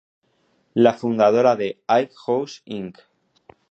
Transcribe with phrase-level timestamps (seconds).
[0.73, 2.97] La fundadora de Hay House Inc.